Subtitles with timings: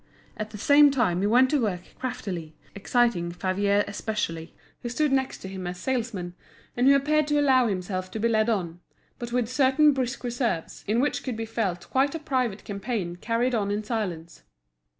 [0.35, 5.37] At the same time he went to work craftily, exciting Favier especially, who stood next
[5.43, 6.33] to him as salesman,
[6.75, 8.79] and who appeared to allow himself to be led on,
[9.19, 13.53] but with certain brusque reserves, in which could be felt quite a private campaign carried
[13.53, 14.41] on in silence.